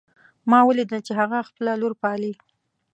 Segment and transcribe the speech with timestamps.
[0.49, 2.33] ما ولیدل چې هغه خپله لور پالي